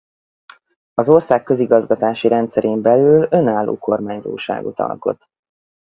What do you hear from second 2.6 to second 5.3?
belül önálló kormányzóságot alkot.